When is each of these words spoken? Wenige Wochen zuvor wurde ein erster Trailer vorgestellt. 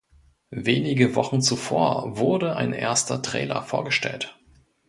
Wenige 0.63 1.13
Wochen 1.13 1.43
zuvor 1.43 2.17
wurde 2.17 2.55
ein 2.55 2.73
erster 2.73 3.21
Trailer 3.21 3.61
vorgestellt. 3.61 4.35